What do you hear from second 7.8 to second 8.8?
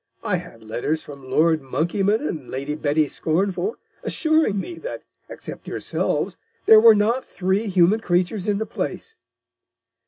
Creatures in the